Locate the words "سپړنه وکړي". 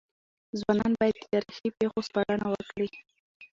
2.07-2.89